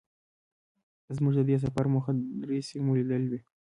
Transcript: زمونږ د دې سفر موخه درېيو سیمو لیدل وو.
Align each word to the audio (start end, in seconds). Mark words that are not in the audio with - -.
زمونږ 1.15 1.33
د 1.37 1.41
دې 1.49 1.57
سفر 1.63 1.85
موخه 1.93 2.11
درېيو 2.41 2.67
سیمو 2.69 2.91
لیدل 2.99 3.23
وو. 3.27 3.39